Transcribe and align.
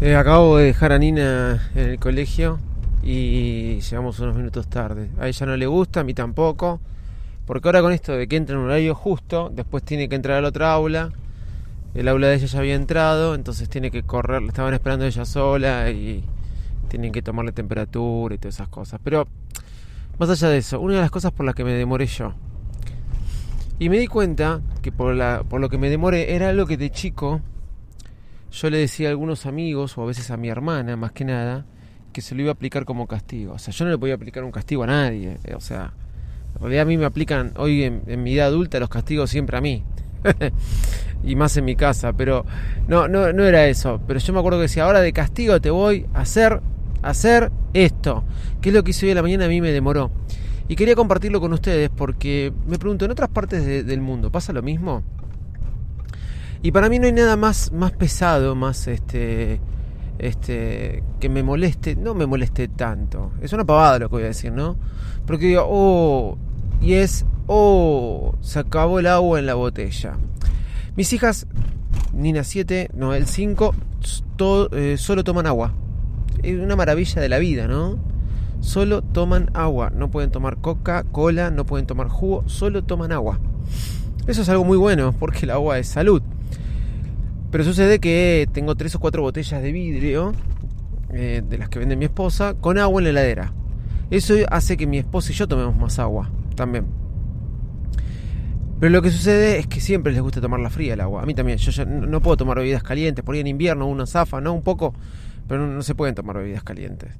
Eh, 0.00 0.14
acabo 0.14 0.58
de 0.58 0.66
dejar 0.66 0.92
a 0.92 0.98
Nina 0.98 1.70
en 1.74 1.88
el 1.88 1.98
colegio 1.98 2.58
y 3.02 3.80
llegamos 3.80 4.18
unos 4.20 4.36
minutos 4.36 4.66
tarde. 4.68 5.10
A 5.18 5.28
ella 5.28 5.46
no 5.46 5.56
le 5.56 5.66
gusta, 5.66 6.00
a 6.00 6.04
mí 6.04 6.12
tampoco. 6.12 6.80
Porque 7.46 7.68
ahora 7.68 7.80
con 7.80 7.92
esto 7.92 8.12
de 8.12 8.26
que 8.26 8.36
entra 8.36 8.56
en 8.56 8.62
un 8.62 8.66
horario 8.66 8.94
justo, 8.94 9.50
después 9.54 9.84
tiene 9.84 10.08
que 10.08 10.16
entrar 10.16 10.38
a 10.38 10.40
la 10.40 10.48
otra 10.48 10.72
aula. 10.72 11.12
El 11.94 12.08
aula 12.08 12.26
de 12.26 12.34
ella 12.34 12.46
ya 12.46 12.58
había 12.58 12.74
entrado, 12.74 13.34
entonces 13.34 13.68
tiene 13.68 13.90
que 13.90 14.02
correr. 14.02 14.42
Le 14.42 14.48
estaban 14.48 14.74
esperando 14.74 15.06
ella 15.06 15.24
sola 15.24 15.90
y 15.90 16.24
tienen 16.88 17.12
que 17.12 17.22
tomarle 17.22 17.52
temperatura 17.52 18.34
y 18.34 18.38
todas 18.38 18.56
esas 18.56 18.68
cosas. 18.68 19.00
Pero 19.02 19.26
más 20.18 20.28
allá 20.28 20.48
de 20.48 20.58
eso, 20.58 20.80
una 20.80 20.94
de 20.96 21.00
las 21.00 21.10
cosas 21.10 21.32
por 21.32 21.46
las 21.46 21.54
que 21.54 21.64
me 21.64 21.72
demoré 21.72 22.06
yo. 22.06 22.34
Y 23.78 23.88
me 23.88 23.98
di 23.98 24.06
cuenta 24.06 24.62
que 24.82 24.90
por, 24.90 25.14
la, 25.14 25.44
por 25.48 25.60
lo 25.60 25.68
que 25.68 25.78
me 25.78 25.90
demoré 25.90 26.34
era 26.34 26.48
algo 26.48 26.66
que 26.66 26.76
de 26.76 26.90
chico 26.90 27.42
yo 28.50 28.70
le 28.70 28.78
decía 28.78 29.08
a 29.08 29.10
algunos 29.10 29.44
amigos 29.44 29.98
o 29.98 30.02
a 30.02 30.06
veces 30.06 30.30
a 30.30 30.36
mi 30.38 30.48
hermana 30.48 30.96
más 30.96 31.12
que 31.12 31.24
nada 31.24 31.66
que 32.16 32.22
se 32.22 32.34
lo 32.34 32.40
iba 32.40 32.50
a 32.50 32.54
aplicar 32.54 32.86
como 32.86 33.06
castigo. 33.06 33.52
O 33.52 33.58
sea, 33.58 33.74
yo 33.74 33.84
no 33.84 33.90
le 33.90 33.98
podía 33.98 34.14
aplicar 34.14 34.42
un 34.42 34.50
castigo 34.50 34.84
a 34.84 34.86
nadie. 34.86 35.36
O 35.54 35.60
sea, 35.60 35.92
en 36.54 36.60
realidad 36.62 36.82
a 36.82 36.84
mí 36.86 36.96
me 36.96 37.04
aplican 37.04 37.52
hoy 37.58 37.82
en, 37.82 38.22
mi 38.22 38.34
edad 38.34 38.46
adulta 38.46 38.80
los 38.80 38.88
castigos 38.88 39.28
siempre 39.28 39.58
a 39.58 39.60
mí. 39.60 39.84
y 41.22 41.36
más 41.36 41.54
en 41.58 41.66
mi 41.66 41.76
casa, 41.76 42.14
pero 42.14 42.46
no, 42.88 43.06
no, 43.06 43.34
no 43.34 43.44
era 43.44 43.66
eso. 43.66 44.00
Pero 44.06 44.18
yo 44.18 44.32
me 44.32 44.38
acuerdo 44.38 44.58
que 44.58 44.62
decía, 44.62 44.84
ahora 44.84 45.02
de 45.02 45.12
castigo 45.12 45.60
te 45.60 45.68
voy 45.68 46.06
a 46.14 46.20
hacer, 46.20 46.62
hacer 47.02 47.52
esto. 47.74 48.24
Que 48.62 48.70
es 48.70 48.74
lo 48.74 48.82
que 48.82 48.92
hice 48.92 49.04
hoy 49.04 49.10
en 49.10 49.16
la 49.16 49.22
mañana, 49.22 49.44
a 49.44 49.48
mí 49.48 49.60
me 49.60 49.72
demoró. 49.72 50.10
Y 50.68 50.74
quería 50.76 50.94
compartirlo 50.96 51.40
con 51.40 51.52
ustedes 51.52 51.90
porque 51.90 52.52
me 52.66 52.78
pregunto, 52.78 53.04
¿en 53.04 53.10
otras 53.12 53.28
partes 53.28 53.64
de- 53.64 53.84
del 53.84 54.00
mundo 54.00 54.30
pasa 54.32 54.52
lo 54.52 54.62
mismo? 54.62 55.02
Y 56.62 56.72
para 56.72 56.88
mí 56.88 56.98
no 56.98 57.06
hay 57.06 57.12
nada 57.12 57.36
más, 57.36 57.70
más 57.72 57.92
pesado, 57.92 58.54
más 58.56 58.88
este, 58.88 59.60
este, 60.18 61.04
que 61.20 61.28
me 61.28 61.42
moleste, 61.44 61.94
no 61.94 62.14
me 62.14 62.26
moleste 62.26 62.66
tanto. 62.68 63.30
Es 63.40 63.52
una 63.52 63.64
pavada 63.64 63.98
lo 64.00 64.08
que 64.08 64.16
voy 64.16 64.24
a 64.24 64.28
decir, 64.28 64.50
¿no? 64.52 64.76
Porque 65.26 65.46
digo, 65.46 65.64
oh, 65.68 66.38
y 66.80 66.94
es, 66.94 67.24
oh, 67.46 68.34
se 68.40 68.58
acabó 68.58 68.98
el 68.98 69.06
agua 69.06 69.38
en 69.38 69.46
la 69.46 69.54
botella. 69.54 70.16
Mis 70.96 71.12
hijas, 71.12 71.46
Nina 72.12 72.42
7, 72.42 72.88
Noel 72.94 73.26
5, 73.26 73.74
to- 74.36 74.70
eh, 74.72 74.96
solo 74.98 75.22
toman 75.22 75.46
agua. 75.46 75.72
Es 76.42 76.58
una 76.58 76.74
maravilla 76.74 77.20
de 77.22 77.28
la 77.28 77.38
vida, 77.38 77.68
¿no? 77.68 77.98
Solo 78.66 79.00
toman 79.00 79.48
agua. 79.54 79.90
No 79.90 80.10
pueden 80.10 80.32
tomar 80.32 80.56
Coca-Cola, 80.56 81.52
no 81.52 81.64
pueden 81.64 81.86
tomar 81.86 82.08
jugo, 82.08 82.42
solo 82.48 82.82
toman 82.82 83.12
agua. 83.12 83.38
Eso 84.26 84.42
es 84.42 84.48
algo 84.48 84.64
muy 84.64 84.76
bueno 84.76 85.14
porque 85.16 85.44
el 85.44 85.50
agua 85.52 85.78
es 85.78 85.86
salud. 85.86 86.20
Pero 87.52 87.62
sucede 87.62 88.00
que 88.00 88.48
tengo 88.52 88.74
tres 88.74 88.96
o 88.96 88.98
cuatro 88.98 89.22
botellas 89.22 89.62
de 89.62 89.70
vidrio, 89.70 90.32
eh, 91.10 91.44
de 91.48 91.58
las 91.58 91.68
que 91.68 91.78
vende 91.78 91.94
mi 91.94 92.06
esposa, 92.06 92.54
con 92.54 92.76
agua 92.76 93.00
en 93.00 93.04
la 93.04 93.10
heladera. 93.10 93.52
Eso 94.10 94.34
hace 94.50 94.76
que 94.76 94.88
mi 94.88 94.98
esposa 94.98 95.30
y 95.30 95.36
yo 95.36 95.46
tomemos 95.46 95.76
más 95.76 96.00
agua 96.00 96.28
también. 96.56 96.86
Pero 98.80 98.90
lo 98.90 99.00
que 99.00 99.12
sucede 99.12 99.60
es 99.60 99.68
que 99.68 99.80
siempre 99.80 100.12
les 100.12 100.22
gusta 100.22 100.40
tomar 100.40 100.58
la 100.58 100.70
fría 100.70 100.94
el 100.94 101.00
agua. 101.02 101.22
A 101.22 101.24
mí 101.24 101.34
también. 101.34 101.58
Yo 101.58 101.86
no 101.86 102.20
puedo 102.20 102.36
tomar 102.36 102.58
bebidas 102.58 102.82
calientes. 102.82 103.24
Por 103.24 103.36
ahí 103.36 103.42
en 103.42 103.46
invierno 103.46 103.86
una 103.86 104.06
zafa, 104.06 104.40
¿no? 104.40 104.52
Un 104.52 104.62
poco. 104.62 104.92
Pero 105.46 105.68
no 105.68 105.82
se 105.82 105.94
pueden 105.94 106.16
tomar 106.16 106.36
bebidas 106.36 106.64
calientes. 106.64 107.16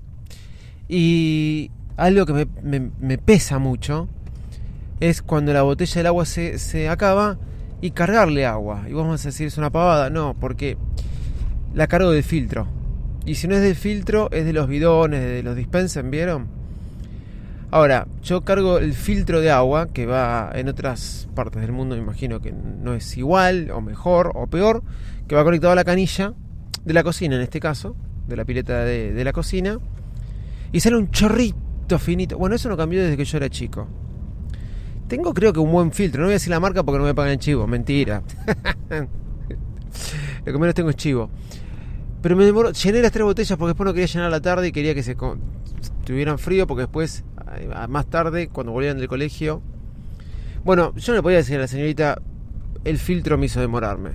Y 0.88 1.70
algo 1.96 2.26
que 2.26 2.46
me, 2.62 3.18
pesa 3.18 3.58
mucho 3.58 4.08
es 5.00 5.22
cuando 5.22 5.52
la 5.52 5.62
botella 5.62 5.94
del 5.96 6.06
agua 6.06 6.24
se, 6.24 6.58
se 6.58 6.88
acaba 6.88 7.38
y 7.80 7.90
cargarle 7.90 8.46
agua. 8.46 8.84
Y 8.88 8.92
vos 8.92 9.06
vas 9.06 9.24
a 9.24 9.28
decir, 9.28 9.46
es 9.46 9.58
una 9.58 9.70
pavada. 9.70 10.10
No, 10.10 10.34
porque 10.38 10.76
la 11.74 11.86
cargo 11.86 12.10
de 12.10 12.22
filtro. 12.22 12.66
Y 13.24 13.34
si 13.34 13.48
no 13.48 13.56
es 13.56 13.62
de 13.62 13.74
filtro, 13.74 14.30
es 14.30 14.44
de 14.44 14.52
los 14.52 14.68
bidones, 14.68 15.20
de 15.20 15.42
los 15.42 15.56
dispensen, 15.56 16.10
¿vieron? 16.10 16.46
Ahora, 17.72 18.06
yo 18.22 18.42
cargo 18.42 18.78
el 18.78 18.94
filtro 18.94 19.40
de 19.40 19.50
agua 19.50 19.88
que 19.88 20.06
va 20.06 20.52
en 20.54 20.68
otras 20.68 21.28
partes 21.34 21.60
del 21.60 21.72
mundo, 21.72 21.96
me 21.96 22.02
imagino 22.02 22.40
que 22.40 22.52
no 22.52 22.94
es 22.94 23.16
igual, 23.16 23.72
o 23.72 23.80
mejor, 23.80 24.30
o 24.36 24.46
peor, 24.46 24.84
que 25.26 25.34
va 25.34 25.42
conectado 25.42 25.72
a 25.72 25.76
la 25.76 25.82
canilla 25.82 26.32
de 26.84 26.94
la 26.94 27.02
cocina, 27.02 27.34
en 27.34 27.42
este 27.42 27.58
caso, 27.58 27.96
de 28.28 28.36
la 28.36 28.44
pileta 28.44 28.84
de, 28.84 29.12
de 29.12 29.24
la 29.24 29.32
cocina, 29.32 29.80
y 30.76 30.80
sale 30.80 30.96
un 30.98 31.10
chorrito 31.10 31.98
finito. 31.98 32.36
Bueno, 32.36 32.54
eso 32.54 32.68
no 32.68 32.76
cambió 32.76 33.02
desde 33.02 33.16
que 33.16 33.24
yo 33.24 33.38
era 33.38 33.48
chico. 33.48 33.88
Tengo 35.08 35.32
creo 35.32 35.50
que 35.50 35.58
un 35.58 35.72
buen 35.72 35.90
filtro, 35.90 36.20
no 36.20 36.26
voy 36.26 36.32
a 36.32 36.34
decir 36.34 36.50
la 36.50 36.60
marca 36.60 36.82
porque 36.82 36.98
no 36.98 37.06
me 37.06 37.14
pagan 37.14 37.32
el 37.32 37.38
chivo, 37.38 37.66
mentira. 37.66 38.22
Lo 40.44 40.52
que 40.52 40.58
menos 40.58 40.74
tengo 40.74 40.90
es 40.90 40.96
chivo. 40.96 41.30
Pero 42.20 42.36
me 42.36 42.44
demoró, 42.44 42.72
llené 42.72 43.00
las 43.00 43.10
tres 43.10 43.24
botellas 43.24 43.56
porque 43.56 43.70
después 43.70 43.86
no 43.86 43.94
quería 43.94 44.06
llenar 44.06 44.30
la 44.30 44.42
tarde 44.42 44.68
y 44.68 44.72
quería 44.72 44.94
que 44.94 45.02
se 45.02 45.16
tuvieran 46.04 46.38
frío 46.38 46.66
porque 46.66 46.82
después, 46.82 47.24
más 47.88 48.04
tarde, 48.10 48.48
cuando 48.48 48.72
volvían 48.72 48.98
del 48.98 49.08
colegio... 49.08 49.62
Bueno, 50.62 50.94
yo 50.94 51.14
no 51.14 51.16
le 51.16 51.22
podía 51.22 51.38
decir 51.38 51.56
a 51.56 51.60
la 51.60 51.68
señorita, 51.68 52.20
el 52.84 52.98
filtro 52.98 53.38
me 53.38 53.46
hizo 53.46 53.60
demorarme. 53.60 54.10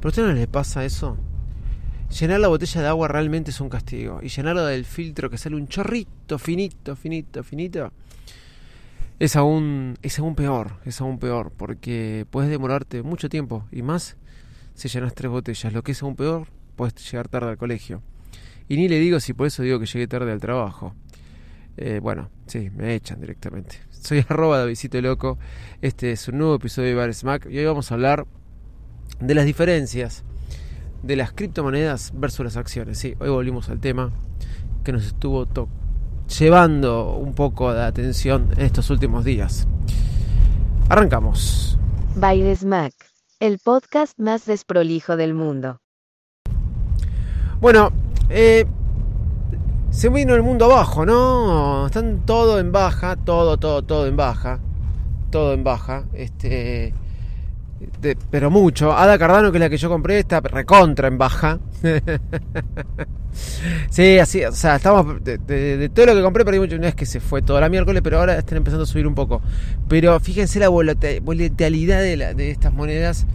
¿Pero 0.00 0.08
a 0.08 0.08
ustedes 0.08 0.28
no 0.30 0.34
les 0.34 0.48
pasa 0.48 0.84
eso? 0.84 1.16
Llenar 2.20 2.40
la 2.40 2.48
botella 2.48 2.82
de 2.82 2.88
agua 2.88 3.08
realmente 3.08 3.52
es 3.52 3.60
un 3.60 3.70
castigo. 3.70 4.20
Y 4.22 4.28
llenarla 4.28 4.66
del 4.66 4.84
filtro 4.84 5.30
que 5.30 5.38
sale 5.38 5.56
un 5.56 5.66
chorrito 5.66 6.38
finito, 6.38 6.94
finito, 6.94 7.42
finito, 7.42 7.90
es 9.18 9.34
aún, 9.34 9.96
es 10.02 10.18
aún 10.18 10.34
peor, 10.34 10.72
es 10.84 11.00
aún 11.00 11.18
peor, 11.18 11.52
porque 11.56 12.26
puedes 12.28 12.50
demorarte 12.50 13.02
mucho 13.02 13.30
tiempo 13.30 13.64
y 13.72 13.80
más 13.82 14.16
si 14.74 14.88
llenas 14.88 15.14
tres 15.14 15.30
botellas. 15.30 15.72
Lo 15.72 15.82
que 15.82 15.92
es 15.92 16.02
aún 16.02 16.14
peor, 16.14 16.48
puedes 16.76 16.94
llegar 17.10 17.28
tarde 17.28 17.48
al 17.48 17.56
colegio. 17.56 18.02
Y 18.68 18.76
ni 18.76 18.88
le 18.88 18.98
digo 18.98 19.18
si 19.18 19.32
por 19.32 19.46
eso 19.46 19.62
digo 19.62 19.80
que 19.80 19.86
llegué 19.86 20.06
tarde 20.06 20.32
al 20.32 20.40
trabajo. 20.40 20.94
Eh, 21.78 21.98
bueno, 22.02 22.30
sí, 22.46 22.68
me 22.70 22.94
echan 22.94 23.20
directamente. 23.20 23.76
Soy 23.90 24.22
arroba 24.28 24.58
Davidcito 24.58 25.00
Loco. 25.00 25.38
Este 25.80 26.12
es 26.12 26.28
un 26.28 26.38
nuevo 26.38 26.56
episodio 26.56 26.88
de 26.88 26.94
Bar 26.94 27.14
Smack 27.14 27.46
y 27.46 27.58
hoy 27.58 27.64
vamos 27.64 27.90
a 27.90 27.94
hablar 27.94 28.26
de 29.18 29.34
las 29.34 29.46
diferencias 29.46 30.24
de 31.02 31.16
las 31.16 31.32
criptomonedas 31.32 32.12
versus 32.14 32.44
las 32.44 32.56
acciones. 32.56 32.98
Sí, 32.98 33.14
hoy 33.18 33.30
volvimos 33.30 33.68
al 33.68 33.80
tema 33.80 34.10
que 34.84 34.92
nos 34.92 35.04
estuvo 35.04 35.46
llevando 36.38 37.16
un 37.16 37.34
poco 37.34 37.72
de 37.72 37.82
atención 37.82 38.48
en 38.56 38.64
estos 38.64 38.90
últimos 38.90 39.24
días. 39.24 39.66
Arrancamos. 40.88 41.78
By 42.16 42.54
Smack, 42.54 42.92
el 43.40 43.58
podcast 43.58 44.18
más 44.18 44.46
desprolijo 44.46 45.16
del 45.16 45.34
mundo. 45.34 45.80
Bueno, 47.60 47.90
eh, 48.28 48.66
se 49.90 50.08
vino 50.08 50.34
el 50.34 50.42
mundo 50.42 50.64
abajo, 50.66 51.06
¿no? 51.06 51.86
Están 51.86 52.26
todo 52.26 52.58
en 52.58 52.72
baja, 52.72 53.16
todo, 53.16 53.56
todo, 53.56 53.82
todo 53.82 54.06
en 54.06 54.16
baja, 54.16 54.58
todo 55.30 55.52
en 55.52 55.64
baja, 55.64 56.04
este, 56.12 56.92
de- 58.00 58.16
pero 58.30 58.50
mucho. 58.50 58.92
Ada 58.96 59.18
Cardano, 59.18 59.50
que 59.52 59.58
es 59.58 59.60
la 59.60 59.70
que 59.70 59.76
yo 59.76 59.88
compré, 59.88 60.18
está 60.18 60.40
recontra 60.40 61.08
en 61.08 61.18
baja. 61.18 61.58
sí, 63.90 64.18
así, 64.18 64.44
o 64.44 64.52
sea, 64.52 64.76
estamos 64.76 65.22
de, 65.24 65.38
de- 65.38 65.88
todo 65.88 66.06
lo 66.06 66.14
que 66.14 66.22
compré, 66.22 66.44
perdí 66.44 66.58
mucho. 66.60 66.78
No 66.78 66.86
es 66.86 66.94
que 66.94 67.06
se 67.06 67.20
fue 67.20 67.42
toda 67.42 67.60
la 67.60 67.68
miércoles, 67.68 68.02
pero 68.02 68.18
ahora 68.18 68.36
están 68.38 68.58
empezando 68.58 68.84
a 68.84 68.86
subir 68.86 69.06
un 69.06 69.14
poco. 69.14 69.40
Pero 69.88 70.18
fíjense 70.20 70.58
la 70.60 70.68
volatilidad 70.68 72.00
de, 72.00 72.34
de 72.34 72.50
estas 72.50 72.72
monedas. 72.72 73.26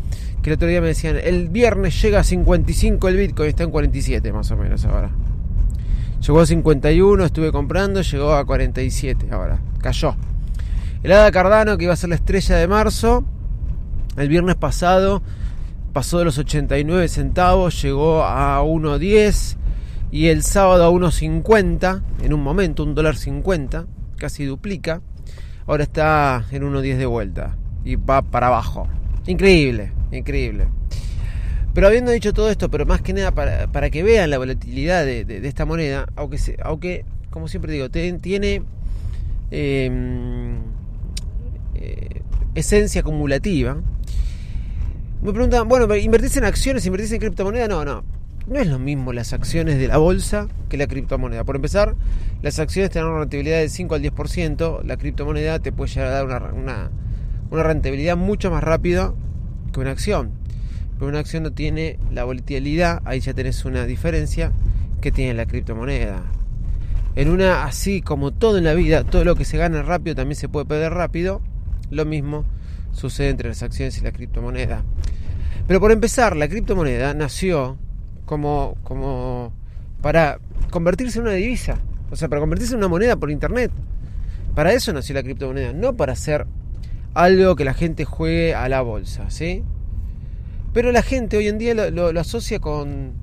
Que 0.42 0.51
el 0.51 0.56
otro 0.56 0.68
día 0.68 0.80
me 0.81 0.88
decían, 0.88 1.18
el 1.21 1.50
viernes 1.50 2.00
llega 2.01 2.19
a 2.19 2.24
55 2.24 3.07
el 3.10 3.18
Bitcoin, 3.18 3.50
está 3.50 3.63
en 3.63 3.71
47 3.71 4.31
más 4.31 4.50
o 4.51 4.56
menos 4.57 4.86
ahora. 4.86 5.10
Llegó 6.25 6.39
a 6.42 6.45
51, 6.45 7.25
estuve 7.25 7.51
comprando, 7.51 8.01
llegó 8.01 8.33
a 8.33 8.45
47 8.45 9.27
ahora. 9.31 9.60
Cayó. 9.81 10.16
El 11.04 11.12
Ada 11.12 11.31
Cardano, 11.31 11.77
que 11.77 11.83
iba 11.86 11.94
a 11.94 11.98
ser 11.98 12.10
la 12.10 12.16
estrella 12.16 12.56
de 12.56 12.68
marzo, 12.68 13.24
el 14.18 14.30
viernes 14.30 14.56
pasado 14.56 15.22
pasó 15.94 16.19
de 16.19 16.25
los 16.25 16.38
89 16.38 17.08
centavos, 17.08 17.81
llegó 17.81 18.24
a 18.24 18.62
1.10 18.62 19.58
y 20.12 20.28
el 20.28 20.44
sábado 20.44 20.86
a 20.86 20.92
1.50, 20.92 22.02
en 22.24 22.34
un 22.34 22.44
momento, 22.44 22.84
un 22.84 22.96
dólar 22.96 23.16
50, 23.16 23.86
casi 24.18 24.46
duplica. 24.46 25.02
Ahora 25.66 25.84
está 25.84 26.46
en 26.52 26.64
1.10 26.64 26.98
de 26.98 27.06
vuelta 27.06 27.58
y 27.84 27.96
va 27.96 28.22
para 28.22 28.48
abajo. 28.48 28.88
Increíble, 29.28 29.92
increíble. 30.12 30.68
Pero 31.74 31.88
habiendo 31.88 32.12
dicho 32.12 32.34
todo 32.34 32.50
esto, 32.50 32.72
pero 32.72 32.86
más 32.86 33.02
que 33.02 33.14
nada 33.14 33.31
para, 33.31 33.90
que 33.90 34.02
vean 34.02 34.30
la 34.30 34.38
volatilidad 34.38 35.06
de, 35.06 35.48
esta 35.48 35.66
moneda, 35.66 36.08
aunque, 36.16 37.06
como 37.30 37.48
siempre 37.48 37.74
digo, 37.74 37.90
tiene 37.90 38.64
eh, 39.52 39.92
eh, 41.75 42.22
esencia 42.56 43.02
acumulativa. 43.02 43.78
Me 45.22 45.34
preguntan, 45.34 45.68
bueno, 45.68 45.94
¿invertís 45.96 46.38
en 46.38 46.46
acciones? 46.46 46.86
¿Invertís 46.86 47.12
en 47.12 47.19
criptomoneda? 47.19 47.68
No, 47.68 47.84
no. 47.84 48.04
No 48.46 48.60
es 48.60 48.68
lo 48.68 48.80
mismo 48.80 49.12
las 49.12 49.34
acciones 49.34 49.78
de 49.78 49.88
la 49.88 49.98
bolsa 49.98 50.48
que 50.69 50.78
la 50.78 50.88
criptomoneda. 50.88 51.44
Por 51.44 51.56
empezar, 51.56 51.96
las 52.42 52.60
acciones 52.60 52.92
tienen 52.92 53.10
una 53.10 53.22
rentabilidad 53.22 53.60
del 53.60 53.69
5 53.69 53.96
al 53.96 54.04
10%. 54.04 54.84
La 54.84 54.96
criptomoneda 54.96 55.60
te 55.60 55.72
puede 55.72 55.92
llegar 55.92 56.08
a 56.08 56.12
dar 56.12 56.25
una, 56.25 56.54
una, 56.54 56.92
una 57.50 57.64
rentabilidad 57.64 58.16
mucho 58.16 58.52
más 58.52 58.64
rápida 58.64 59.14
que 59.74 59.80
una 59.80 59.92
acción. 59.92 60.31
Pero 60.98 61.10
una 61.10 61.19
acción 61.19 61.44
no 61.44 61.52
tiene 61.52 62.00
la 62.12 62.24
volatilidad, 62.24 63.02
ahí 63.04 63.19
ya 63.19 63.34
tenés 63.34 63.66
una 63.66 63.86
diferencia 63.86 64.52
que 65.02 65.12
tiene 65.12 65.34
la 65.34 65.46
criptomoneda. 65.46 66.24
En 67.16 67.30
una, 67.30 67.66
así 67.66 68.02
como 68.02 68.31
todo 68.31 68.60
en 68.60 68.64
la 68.64 68.75
vida, 68.75 69.04
todo 69.04 69.24
lo 69.25 69.36
que 69.36 69.46
se 69.46 69.58
gana 69.58 69.81
rápido 69.81 70.16
también 70.16 70.36
se 70.36 70.48
puede 70.48 70.68
perder 70.68 70.94
rápido. 70.94 71.42
Lo 71.90 72.06
mismo 72.06 72.46
sucede 72.92 73.30
entre 73.30 73.50
las 73.50 73.64
acciones 73.64 73.98
y 73.98 74.02
la 74.02 74.12
criptomoneda. 74.12 74.84
Pero 75.68 75.80
por 75.81 75.92
empezar, 75.92 76.36
la 76.36 76.48
criptomoneda 76.48 77.14
nació 77.14 77.78
como, 78.25 78.78
como 78.84 79.54
para 80.02 80.40
convertirse 80.69 81.19
en 81.19 81.25
una 81.25 81.34
divisa. 81.34 81.78
O 82.10 82.16
sea, 82.16 82.30
para 82.30 82.40
convertirse 82.40 82.74
en 82.74 82.80
una 82.80 82.88
moneda 82.88 83.18
por 83.18 83.31
internet. 83.31 83.72
Para 84.56 84.74
eso 84.74 84.94
nació 84.94 85.14
la 85.16 85.24
criptomoneda, 85.24 85.74
no 85.74 85.96
para 85.96 86.14
hacer 86.14 86.48
algo 87.14 87.56
que 87.56 87.66
la 87.66 87.74
gente 87.74 88.06
juegue 88.06 88.56
a 88.56 88.69
la 88.69 88.81
bolsa, 88.81 89.30
¿sí? 89.30 89.64
Pero 90.74 90.92
la 90.92 91.02
gente 91.02 91.38
hoy 91.38 91.48
en 91.48 91.58
día 91.58 91.74
lo, 91.74 92.19
asocia 92.19 92.60
con, 92.60 93.14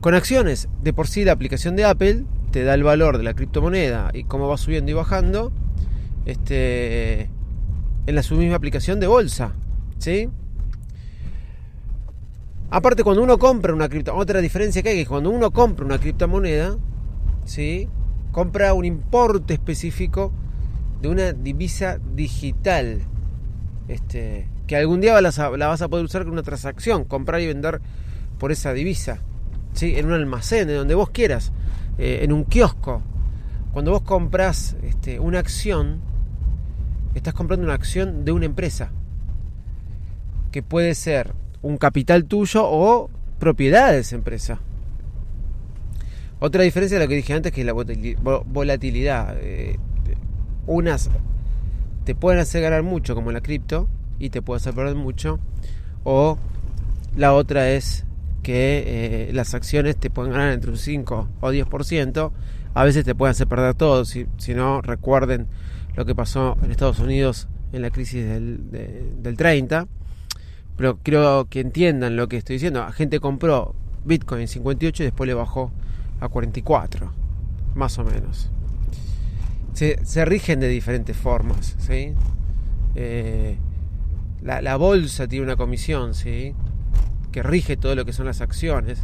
con 0.00 0.14
acciones. 0.14 0.68
De 0.82 0.92
por 0.92 1.08
sí 1.08 1.24
la 1.24 1.32
aplicación 1.32 1.76
de 1.76 1.84
Apple 1.84 2.24
te 2.52 2.64
da 2.64 2.74
el 2.74 2.84
valor 2.84 3.18
de 3.18 3.24
la 3.24 3.34
criptomoneda 3.34 4.10
y 4.14 4.24
cómo 4.24 4.48
va 4.48 4.56
subiendo 4.56 4.90
y 4.90 4.94
bajando 4.94 5.52
este, 6.24 7.28
en 8.06 8.14
la 8.14 8.22
su 8.22 8.36
misma 8.36 8.56
aplicación 8.56 8.98
de 8.98 9.08
bolsa. 9.08 9.52
¿sí? 9.98 10.30
Aparte, 12.70 13.04
cuando 13.04 13.22
uno 13.22 13.38
compra 13.38 13.72
una 13.72 13.88
criptomoneda, 13.88 14.22
otra 14.22 14.40
diferencia 14.40 14.82
que 14.82 14.88
hay 14.88 15.00
es 15.00 15.08
cuando 15.08 15.30
uno 15.30 15.52
compra 15.52 15.86
una 15.86 15.98
criptomoneda, 15.98 16.76
¿sí? 17.44 17.88
compra 18.32 18.74
un 18.74 18.84
importe 18.84 19.54
específico 19.54 20.32
de 21.00 21.08
una 21.08 21.32
divisa 21.32 21.98
digital. 22.14 23.02
Este, 23.88 24.48
que 24.66 24.76
algún 24.76 25.00
día 25.00 25.20
la, 25.20 25.30
la 25.56 25.66
vas 25.68 25.80
a 25.80 25.88
poder 25.88 26.04
usar 26.04 26.24
con 26.24 26.32
una 26.32 26.42
transacción, 26.42 27.04
comprar 27.04 27.40
y 27.40 27.46
vender 27.46 27.80
por 28.38 28.50
esa 28.50 28.72
divisa. 28.72 29.20
¿sí? 29.72 29.96
En 29.96 30.06
un 30.06 30.12
almacén, 30.12 30.68
en 30.68 30.76
donde 30.76 30.94
vos 30.94 31.10
quieras 31.10 31.52
eh, 31.98 32.20
en 32.22 32.32
un 32.32 32.44
kiosco. 32.44 33.02
Cuando 33.72 33.92
vos 33.92 34.02
compras 34.02 34.76
este, 34.82 35.20
una 35.20 35.38
acción, 35.38 36.00
estás 37.14 37.34
comprando 37.34 37.64
una 37.64 37.74
acción 37.74 38.24
de 38.24 38.32
una 38.32 38.46
empresa. 38.46 38.90
Que 40.50 40.62
puede 40.62 40.94
ser 40.94 41.34
un 41.62 41.78
capital 41.78 42.24
tuyo 42.24 42.62
o 42.64 43.10
propiedad 43.38 43.92
de 43.92 43.98
esa 43.98 44.16
empresa. 44.16 44.60
Otra 46.38 46.62
diferencia 46.62 46.98
de 46.98 47.04
lo 47.04 47.08
que 47.08 47.16
dije 47.16 47.32
antes 47.32 47.52
que 47.52 47.62
es 47.62 47.66
la 47.66 47.72
volatilidad. 47.72 49.36
Eh, 49.40 49.78
unas 50.66 51.10
te 52.04 52.14
pueden 52.14 52.40
hacer 52.40 52.62
ganar 52.62 52.82
mucho 52.82 53.14
como 53.14 53.32
la 53.32 53.40
cripto 53.40 53.88
y 54.18 54.30
te 54.30 54.42
puede 54.42 54.58
hacer 54.58 54.74
perder 54.74 54.94
mucho. 54.94 55.38
O 56.04 56.38
la 57.16 57.32
otra 57.32 57.70
es 57.70 58.04
que 58.42 58.84
eh, 59.28 59.32
las 59.32 59.54
acciones 59.54 59.96
te 59.96 60.08
pueden 60.08 60.32
ganar 60.32 60.52
entre 60.52 60.70
un 60.70 60.76
5 60.76 61.28
o 61.40 61.52
10%, 61.52 62.30
a 62.74 62.84
veces 62.84 63.04
te 63.04 63.14
pueden 63.14 63.32
hacer 63.32 63.48
perder 63.48 63.74
todo, 63.74 64.04
si, 64.04 64.26
si 64.36 64.54
no 64.54 64.82
recuerden 64.82 65.48
lo 65.96 66.04
que 66.04 66.14
pasó 66.14 66.56
en 66.62 66.70
Estados 66.70 67.00
Unidos 67.00 67.48
en 67.72 67.82
la 67.82 67.90
crisis 67.90 68.24
del, 68.24 68.70
de, 68.70 69.10
del 69.20 69.36
30, 69.36 69.88
pero 70.76 70.98
quiero 71.02 71.46
que 71.48 71.60
entiendan 71.60 72.16
lo 72.16 72.28
que 72.28 72.36
estoy 72.36 72.56
diciendo, 72.56 72.80
la 72.80 72.92
gente 72.92 73.20
compró 73.20 73.74
Bitcoin 74.04 74.42
en 74.42 74.48
58 74.48 75.02
y 75.02 75.06
después 75.06 75.26
le 75.26 75.34
bajó 75.34 75.70
a 76.20 76.28
44, 76.28 77.12
más 77.74 77.98
o 77.98 78.04
menos. 78.04 78.50
Se, 79.72 80.04
se 80.04 80.24
rigen 80.24 80.60
de 80.60 80.68
diferentes 80.68 81.16
formas, 81.16 81.76
¿sí? 81.78 82.14
Eh, 82.94 83.58
la, 84.42 84.62
la 84.62 84.76
bolsa 84.76 85.26
tiene 85.28 85.44
una 85.44 85.56
comisión, 85.56 86.14
¿sí? 86.14 86.54
que 87.36 87.42
rige 87.42 87.76
todo 87.76 87.94
lo 87.94 88.06
que 88.06 88.14
son 88.14 88.24
las 88.24 88.40
acciones, 88.40 88.98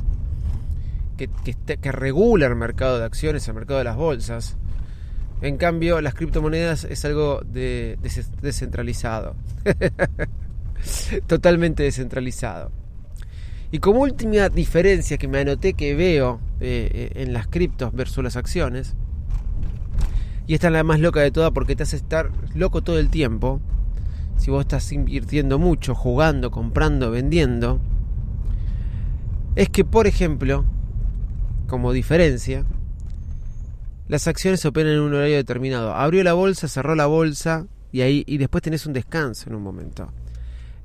que, 1.19 1.29
que, 1.45 1.77
que, 1.77 1.93
regula 1.93 2.47
el 2.47 2.57
mercado 2.57 2.99
de 2.99 3.05
acciones, 3.05 3.47
el 3.47 3.53
mercado 3.53 3.77
de 3.77 3.85
las 3.85 3.97
bolsas. 3.97 4.57
En 5.43 5.59
cambio, 5.59 6.01
las 6.01 6.15
criptomonedas 6.15 6.85
es 6.85 7.05
algo 7.05 7.43
de, 7.45 7.99
de, 8.01 8.25
descentralizado. 8.41 9.37
Totalmente 11.27 11.83
descentralizado. 11.83 12.71
Y 13.71 13.79
como 13.79 14.01
última 14.01 14.49
diferencia 14.49 15.17
que 15.17 15.29
me 15.29 15.41
anoté 15.41 15.75
que 15.75 15.95
veo 15.95 16.41
eh, 16.61 17.13
en 17.15 17.33
las 17.33 17.47
criptos 17.47 17.93
versus 17.93 18.23
las 18.23 18.37
acciones, 18.37 18.95
y 20.47 20.55
esta 20.55 20.67
es 20.67 20.73
la 20.73 20.85
más 20.85 21.01
loca 21.01 21.21
de 21.21 21.31
todas 21.31 21.53
porque 21.53 21.77
te 21.77 21.85
hace 21.85 21.97
estar 21.97 22.31
loco 22.55 22.83
todo 22.83 22.99
el 22.99 23.09
tiempo, 23.09 23.61
si 24.37 24.51
vos 24.51 24.63
estás 24.63 24.93
invirtiendo 24.93 25.59
mucho, 25.59 25.95
jugando, 25.95 26.51
comprando, 26.51 27.11
vendiendo, 27.11 27.81
es 29.55 29.69
que, 29.69 29.85
por 29.85 30.07
ejemplo, 30.07 30.65
como 31.67 31.93
diferencia, 31.93 32.65
las 34.09 34.27
acciones 34.27 34.65
operan 34.67 34.93
en 34.93 35.01
un 35.01 35.15
horario 35.15 35.37
determinado. 35.37 35.95
Abrió 35.95 36.23
la 36.25 36.35
bolsa, 36.35 36.69
cerró 36.69 36.95
la 36.95 37.07
bolsa 37.07 37.67
y 37.93 38.03
ahí 38.03 38.25
y 38.27 38.39
después 38.39 38.63
tenés 38.63 38.85
un 38.85 38.93
descanso 38.93 39.49
en 39.49 39.57
un 39.57 39.63
momento. 39.63 40.13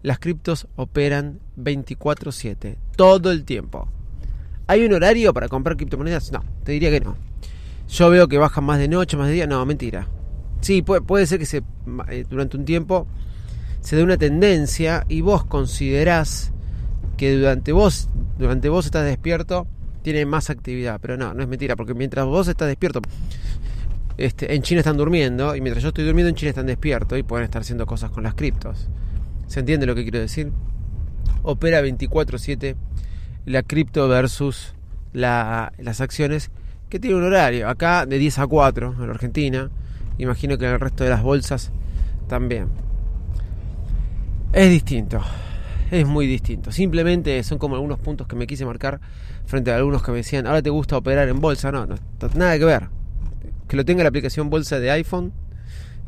Las 0.04 0.20
criptos 0.20 0.68
operan 0.76 1.40
24/7, 1.58 2.78
todo 2.96 3.32
el 3.32 3.44
tiempo. 3.44 3.88
¿Hay 4.68 4.86
un 4.86 4.94
horario 4.94 5.34
para 5.34 5.48
comprar 5.48 5.78
criptomonedas? 5.78 6.32
No, 6.32 6.44
te 6.64 6.74
diría 6.74 6.92
que 6.92 7.00
no. 7.00 7.16
Yo 7.90 8.10
veo 8.10 8.28
que 8.28 8.38
bajan 8.38 8.64
más 8.64 8.80
de 8.80 8.88
noche, 8.88 9.18
más 9.18 9.28
de 9.28 9.34
día. 9.34 9.48
No, 9.48 9.66
mentira. 9.66 10.08
Sí, 10.62 10.82
puede, 10.82 11.02
puede 11.02 11.26
ser 11.26 11.40
que 11.40 11.46
se, 11.46 11.64
eh, 12.10 12.26
durante 12.30 12.58
un 12.58 12.66
tiempo 12.66 13.08
se 13.82 13.96
dé 13.96 14.04
una 14.04 14.18
tendencia 14.18 15.06
y 15.08 15.22
vos 15.22 15.46
considerás 15.46 16.52
que 17.16 17.36
durante 17.36 17.72
vos, 17.72 18.10
durante 18.38 18.70
vos 18.70 18.86
estás 18.86 19.06
despierto, 19.06 19.68
tiene 20.02 20.26
más 20.26 20.50
actividad. 20.50 21.00
Pero 21.02 21.18
no, 21.18 21.34
no 21.34 21.42
es 21.42 21.48
mentira, 21.48 21.76
porque 21.76 21.94
mientras 21.94 22.26
vos 22.26 22.48
estás 22.48 22.68
despierto, 22.68 23.02
este, 24.18 24.54
en 24.54 24.62
China 24.62 24.80
están 24.80 24.98
durmiendo, 24.98 25.56
y 25.56 25.62
mientras 25.62 25.84
yo 25.84 25.90
estoy 25.90 26.04
durmiendo, 26.04 26.30
en 26.30 26.36
China 26.36 26.50
están 26.50 26.66
despiertos 26.66 27.18
y 27.18 27.24
pueden 27.24 27.46
estar 27.46 27.62
haciendo 27.62 27.86
cosas 27.86 28.12
con 28.12 28.24
las 28.24 28.34
criptos. 28.34 28.88
¿Se 29.48 29.62
entiende 29.62 29.86
lo 29.86 29.96
que 29.96 30.04
quiero 30.04 30.20
decir? 30.20 30.52
Opera 31.44 31.82
24-7 31.82 32.76
la 33.46 33.64
cripto 33.64 34.08
versus 34.08 34.74
la, 35.14 35.72
las 35.78 36.02
acciones 36.02 36.52
que 36.90 37.00
tiene 37.00 37.16
un 37.16 37.24
horario. 37.24 37.70
Acá 37.70 38.06
de 38.06 38.18
10 38.18 38.40
a 38.40 38.48
4 38.48 38.96
en 39.04 39.10
Argentina. 39.10 39.70
Imagino 40.18 40.58
que 40.58 40.66
en 40.66 40.74
el 40.74 40.80
resto 40.80 41.04
de 41.04 41.10
las 41.10 41.24
bolsas 41.24 41.72
también. 42.28 42.68
Es 44.54 44.70
distinto 44.70 45.22
es 45.92 46.06
muy 46.06 46.28
distinto. 46.28 46.72
Simplemente 46.72 47.42
son 47.44 47.58
como 47.58 47.76
algunos 47.76 48.00
puntos 48.00 48.28
que 48.28 48.36
me 48.36 48.48
quise 48.48 48.66
marcar 48.66 49.00
frente 49.46 49.72
a 49.72 49.78
algunos 49.78 50.04
que 50.04 50.12
me 50.12 50.18
decían, 50.18 50.48
ahora 50.48 50.62
te 50.62 50.70
gusta 50.70 50.98
operar 50.98 51.28
en 51.30 51.40
bolsa. 51.40 51.72
No, 51.72 51.86
no, 51.86 51.96
nada 52.36 52.58
que 52.58 52.66
ver. 52.66 52.90
Que 53.68 53.78
lo 53.78 53.86
tenga 53.86 54.04
la 54.04 54.10
aplicación 54.10 54.50
bolsa 54.50 54.80
de 54.80 54.92
iPhone, 54.92 55.34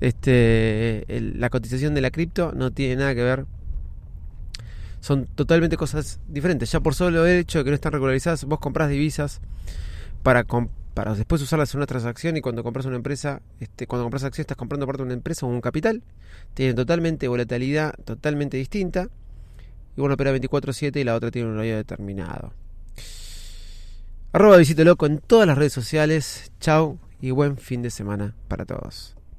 este, 0.01 1.05
la 1.35 1.49
cotización 1.49 1.93
de 1.93 2.01
la 2.01 2.11
cripto 2.11 2.51
no 2.53 2.71
tiene 2.71 2.97
nada 2.97 3.15
que 3.15 3.23
ver. 3.23 3.45
Son 5.01 5.25
totalmente 5.27 5.77
cosas 5.77 6.19
diferentes. 6.27 6.71
Ya 6.71 6.79
por 6.79 6.95
solo 6.95 7.25
el 7.25 7.39
hecho 7.39 7.59
de 7.59 7.63
que 7.63 7.69
no 7.71 7.75
están 7.75 7.93
regularizadas, 7.93 8.45
vos 8.45 8.59
compras 8.59 8.89
divisas 8.89 9.39
para, 10.23 10.45
para 10.93 11.15
después 11.15 11.41
usarlas 11.41 11.73
en 11.73 11.79
una 11.79 11.87
transacción 11.87 12.37
y 12.37 12.41
cuando 12.41 12.63
compras 12.63 12.85
una 12.85 12.97
empresa, 12.97 13.41
este, 13.59 13.87
cuando 13.87 14.03
compras 14.05 14.23
acciones 14.23 14.45
estás 14.45 14.57
comprando 14.57 14.85
parte 14.85 15.01
de 15.01 15.05
una 15.05 15.13
empresa 15.13 15.45
o 15.45 15.49
un 15.49 15.61
capital. 15.61 16.01
Tienen 16.53 16.75
totalmente 16.75 17.27
volatilidad, 17.27 17.93
totalmente 18.03 18.57
distinta 18.57 19.07
y 19.95 20.01
bueno, 20.01 20.15
opera 20.15 20.33
24-7 20.33 20.99
y 20.99 21.03
la 21.03 21.15
otra 21.15 21.31
tiene 21.31 21.49
un 21.49 21.55
horario 21.55 21.77
determinado. 21.77 22.53
Arroba 24.31 24.57
Visito 24.57 24.83
Loco 24.83 25.05
en 25.05 25.19
todas 25.19 25.47
las 25.47 25.57
redes 25.57 25.73
sociales. 25.73 26.51
Chao 26.59 26.99
y 27.19 27.31
buen 27.31 27.57
fin 27.57 27.81
de 27.81 27.89
semana 27.89 28.35
para 28.47 28.65
todos. 28.65 29.18